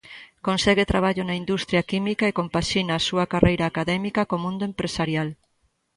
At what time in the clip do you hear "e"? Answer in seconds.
2.27-2.37